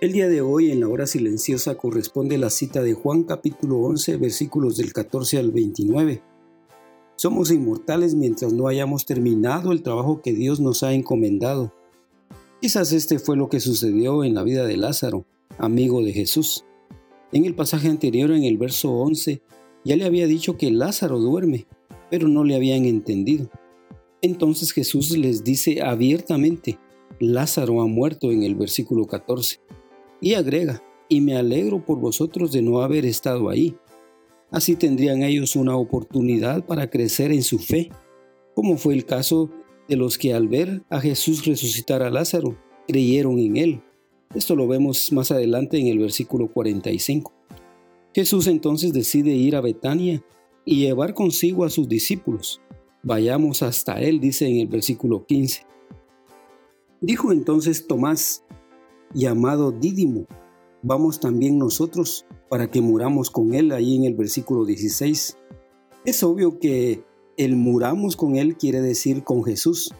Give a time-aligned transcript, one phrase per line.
[0.00, 4.16] El día de hoy en la hora silenciosa corresponde la cita de Juan capítulo 11
[4.16, 6.22] versículos del 14 al 29.
[7.16, 11.74] Somos inmortales mientras no hayamos terminado el trabajo que Dios nos ha encomendado.
[12.62, 15.26] Quizás este fue lo que sucedió en la vida de Lázaro,
[15.58, 16.64] amigo de Jesús.
[17.30, 19.42] En el pasaje anterior, en el verso 11,
[19.84, 21.66] ya le había dicho que Lázaro duerme,
[22.10, 23.50] pero no le habían entendido.
[24.22, 26.78] Entonces Jesús les dice abiertamente,
[27.18, 29.60] Lázaro ha muerto en el versículo 14.
[30.20, 33.76] Y agrega, y me alegro por vosotros de no haber estado ahí.
[34.50, 37.90] Así tendrían ellos una oportunidad para crecer en su fe,
[38.54, 39.50] como fue el caso
[39.88, 43.82] de los que al ver a Jesús resucitar a Lázaro, creyeron en él.
[44.34, 47.32] Esto lo vemos más adelante en el versículo 45.
[48.14, 50.22] Jesús entonces decide ir a Betania
[50.64, 52.60] y llevar consigo a sus discípulos.
[53.02, 55.64] Vayamos hasta él, dice en el versículo 15.
[57.00, 58.44] Dijo entonces Tomás,
[59.12, 60.26] llamado Dídimo.
[60.82, 65.36] Vamos también nosotros para que muramos con Él ahí en el versículo 16.
[66.04, 67.04] Es obvio que
[67.36, 69.94] el muramos con Él quiere decir con Jesús,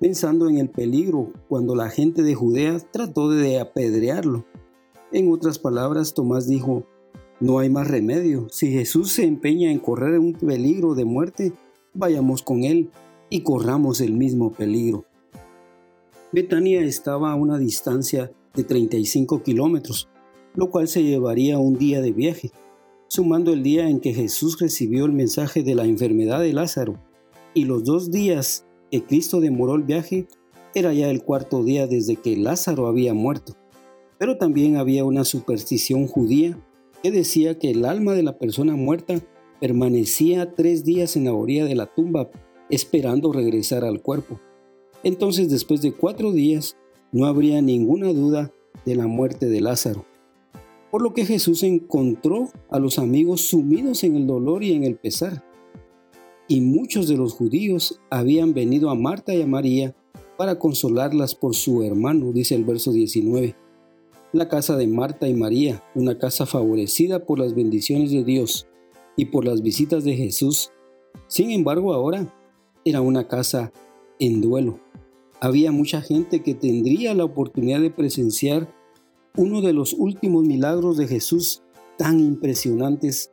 [0.00, 4.44] pensando en el peligro cuando la gente de Judea trató de apedrearlo.
[5.12, 6.84] En otras palabras, Tomás dijo,
[7.40, 8.48] no hay más remedio.
[8.50, 11.52] Si Jesús se empeña en correr un peligro de muerte,
[11.92, 12.90] vayamos con Él
[13.30, 15.04] y corramos el mismo peligro.
[16.32, 20.08] Betania estaba a una distancia de 35 kilómetros,
[20.54, 22.50] lo cual se llevaría un día de viaje,
[23.08, 27.00] sumando el día en que Jesús recibió el mensaje de la enfermedad de Lázaro
[27.54, 30.26] y los dos días que Cristo demoró el viaje,
[30.74, 33.54] era ya el cuarto día desde que Lázaro había muerto.
[34.18, 36.58] Pero también había una superstición judía
[37.02, 39.20] que decía que el alma de la persona muerta
[39.60, 42.30] permanecía tres días en la orilla de la tumba
[42.70, 44.40] esperando regresar al cuerpo.
[45.02, 46.76] Entonces después de cuatro días
[47.14, 48.52] no habría ninguna duda
[48.84, 50.04] de la muerte de Lázaro.
[50.90, 54.96] Por lo que Jesús encontró a los amigos sumidos en el dolor y en el
[54.96, 55.44] pesar.
[56.48, 59.94] Y muchos de los judíos habían venido a Marta y a María
[60.36, 63.54] para consolarlas por su hermano, dice el verso 19.
[64.32, 68.66] La casa de Marta y María, una casa favorecida por las bendiciones de Dios
[69.16, 70.72] y por las visitas de Jesús,
[71.28, 72.34] sin embargo ahora
[72.84, 73.72] era una casa
[74.18, 74.83] en duelo
[75.44, 78.74] había mucha gente que tendría la oportunidad de presenciar
[79.36, 81.62] uno de los últimos milagros de Jesús
[81.98, 83.30] tan impresionantes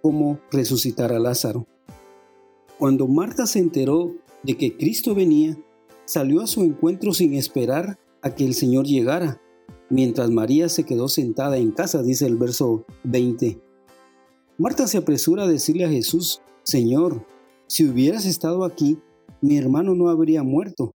[0.00, 1.66] como resucitar a Lázaro.
[2.78, 4.14] Cuando Marta se enteró
[4.44, 5.58] de que Cristo venía,
[6.04, 9.42] salió a su encuentro sin esperar a que el Señor llegara,
[9.90, 13.60] mientras María se quedó sentada en casa, dice el verso 20.
[14.58, 17.26] Marta se apresura a decirle a Jesús, Señor,
[17.66, 18.98] si hubieras estado aquí,
[19.40, 20.94] mi hermano no habría muerto.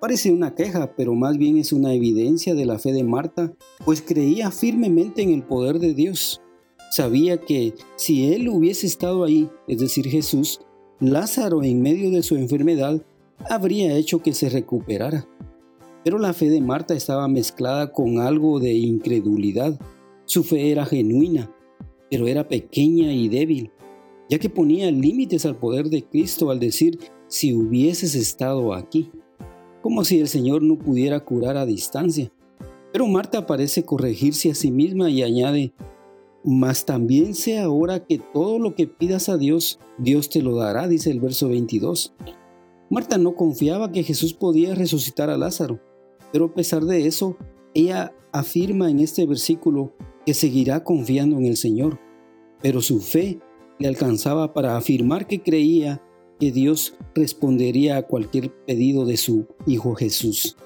[0.00, 3.52] Parece una queja, pero más bien es una evidencia de la fe de Marta,
[3.84, 6.40] pues creía firmemente en el poder de Dios.
[6.90, 10.60] Sabía que si él hubiese estado ahí, es decir, Jesús,
[11.00, 13.02] Lázaro en medio de su enfermedad
[13.50, 15.28] habría hecho que se recuperara.
[16.02, 19.78] Pero la fe de Marta estaba mezclada con algo de incredulidad.
[20.24, 21.54] Su fe era genuina,
[22.10, 23.70] pero era pequeña y débil,
[24.30, 29.10] ya que ponía límites al poder de Cristo al decir, si hubieses estado aquí
[29.82, 32.30] como si el Señor no pudiera curar a distancia.
[32.92, 35.72] Pero Marta parece corregirse a sí misma y añade,
[36.44, 40.88] mas también sé ahora que todo lo que pidas a Dios, Dios te lo dará,
[40.88, 42.14] dice el verso 22.
[42.90, 45.80] Marta no confiaba que Jesús podía resucitar a Lázaro,
[46.32, 47.36] pero a pesar de eso,
[47.74, 49.92] ella afirma en este versículo
[50.26, 52.00] que seguirá confiando en el Señor,
[52.60, 53.38] pero su fe
[53.78, 56.02] le alcanzaba para afirmar que creía
[56.40, 60.56] que Dios respondería a cualquier pedido de su Hijo Jesús.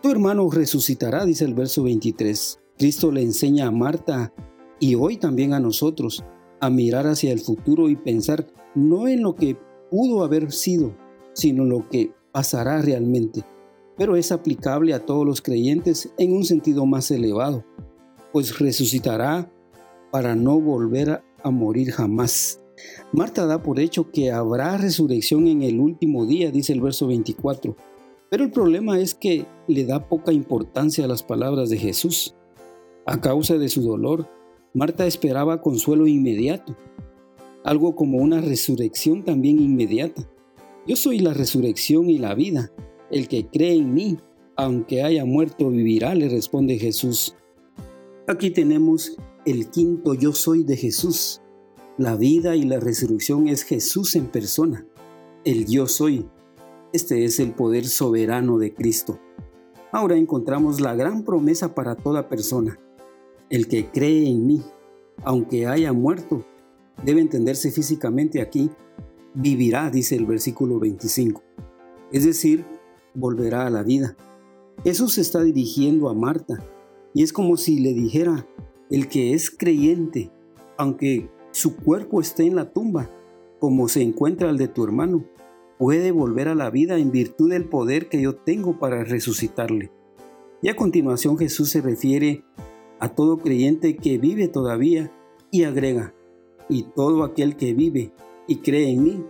[0.00, 2.60] Tu hermano resucitará, dice el verso 23.
[2.78, 4.32] Cristo le enseña a Marta
[4.78, 6.24] y hoy también a nosotros
[6.60, 8.46] a mirar hacia el futuro y pensar
[8.76, 9.56] no en lo que
[9.90, 10.94] pudo haber sido,
[11.32, 13.44] sino lo que pasará realmente.
[13.96, 17.64] Pero es aplicable a todos los creyentes en un sentido más elevado,
[18.32, 19.50] pues resucitará
[20.12, 22.60] para no volver a morir jamás.
[23.12, 27.76] Marta da por hecho que habrá resurrección en el último día, dice el verso 24,
[28.30, 32.34] Pero el problema es que le da poca importancia a las palabras de Jesús.
[33.06, 34.28] A causa de su dolor,
[34.74, 36.76] Marta esperaba consuelo inmediato,
[37.64, 40.28] algo como una resurrección también inmediata.
[40.86, 42.70] Yo soy la resurrección y la vida.
[43.10, 44.18] El que cree en mí,
[44.56, 47.34] aunque haya muerto, vivirá, le responde Jesús.
[48.26, 49.16] Aquí tenemos
[49.46, 51.40] el quinto yo soy de Jesús.
[51.98, 54.86] La vida y la resurrección es Jesús en persona.
[55.44, 56.28] El yo soy.
[56.92, 59.18] Este es el poder soberano de Cristo.
[59.90, 62.78] Ahora encontramos la gran promesa para toda persona.
[63.50, 64.62] El que cree en mí,
[65.24, 66.46] aunque haya muerto,
[67.04, 68.70] debe entenderse físicamente aquí,
[69.34, 71.42] vivirá, dice el versículo 25.
[72.12, 72.64] Es decir,
[73.12, 74.16] volverá a la vida.
[74.84, 76.64] Jesús se está dirigiendo a Marta
[77.12, 78.46] y es como si le dijera,
[78.88, 80.30] el que es creyente,
[80.76, 83.10] aunque su cuerpo esté en la tumba,
[83.58, 85.24] como se encuentra el de tu hermano,
[85.78, 89.90] puede volver a la vida en virtud del poder que yo tengo para resucitarle.
[90.60, 92.44] Y a continuación Jesús se refiere
[92.98, 95.12] a todo creyente que vive todavía
[95.50, 96.14] y agrega,
[96.68, 98.12] y todo aquel que vive
[98.46, 99.24] y cree en mí,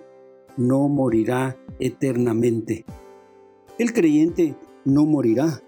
[0.57, 2.85] no morirá eternamente.
[3.79, 5.63] El creyente no morirá,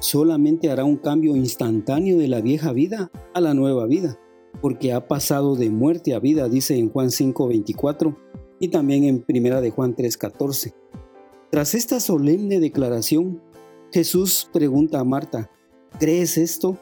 [0.00, 4.18] solamente hará un cambio instantáneo de la vieja vida a la nueva vida,
[4.60, 8.16] porque ha pasado de muerte a vida, dice en Juan 5:24
[8.60, 10.74] y también en Primera de Juan 3:14.
[11.50, 13.40] Tras esta solemne declaración,
[13.92, 15.50] Jesús pregunta a Marta,
[15.98, 16.78] ¿crees esto?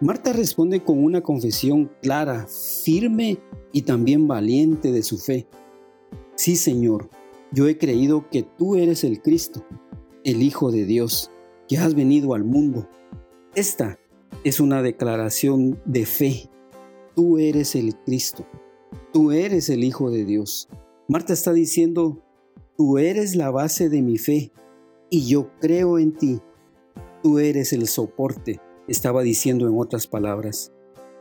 [0.00, 2.46] Marta responde con una confesión clara,
[2.84, 3.38] firme
[3.72, 5.46] y también valiente de su fe.
[6.34, 7.08] Sí, Señor,
[7.52, 9.64] yo he creído que tú eres el Cristo,
[10.24, 11.30] el Hijo de Dios,
[11.68, 12.88] que has venido al mundo.
[13.54, 13.98] Esta
[14.42, 16.50] es una declaración de fe.
[17.14, 18.46] Tú eres el Cristo,
[19.12, 20.68] tú eres el Hijo de Dios.
[21.08, 22.22] Marta está diciendo,
[22.76, 24.52] tú eres la base de mi fe
[25.10, 26.40] y yo creo en ti.
[27.22, 30.72] Tú eres el soporte estaba diciendo en otras palabras.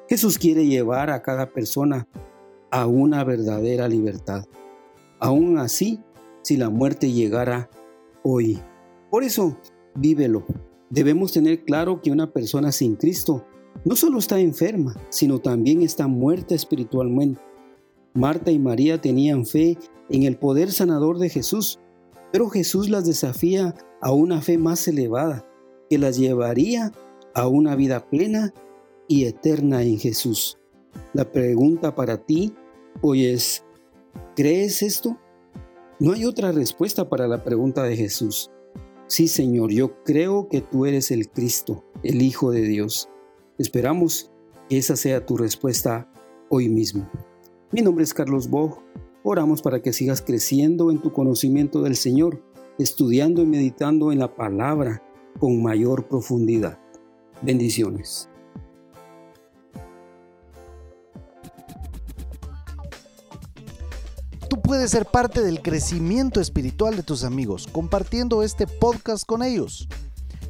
[0.10, 2.08] Jesús quiere llevar a cada persona
[2.70, 4.46] a una verdadera libertad.
[5.20, 6.00] Aún así,
[6.42, 7.70] si la muerte llegara
[8.24, 8.60] hoy.
[9.10, 9.58] Por eso,
[9.96, 10.46] vívelo.
[10.90, 13.46] Debemos tener claro que una persona sin Cristo
[13.84, 17.42] no solo está enferma, sino también está muerta espiritualmente.
[18.14, 19.78] Marta y María tenían fe
[20.10, 21.80] en el poder sanador de Jesús,
[22.32, 25.48] pero Jesús las desafía a una fe más elevada,
[25.90, 26.92] que las llevaría
[27.34, 28.54] a una vida plena
[29.08, 30.58] y eterna en Jesús.
[31.14, 32.54] La pregunta para ti
[33.02, 33.64] hoy es,
[34.36, 35.18] ¿crees esto?
[36.00, 38.50] No hay otra respuesta para la pregunta de Jesús.
[39.08, 43.11] Sí, Señor, yo creo que tú eres el Cristo, el Hijo de Dios.
[43.62, 44.32] Esperamos
[44.68, 46.12] que esa sea tu respuesta
[46.50, 47.08] hoy mismo.
[47.72, 48.82] Mi nombre es Carlos Bog.
[49.22, 52.44] Oramos para que sigas creciendo en tu conocimiento del Señor,
[52.80, 55.04] estudiando y meditando en la palabra
[55.40, 56.80] con mayor profundidad.
[57.44, 58.32] Bendiciones.
[64.50, 69.88] Tú puedes ser parte del crecimiento espiritual de tus amigos compartiendo este podcast con ellos.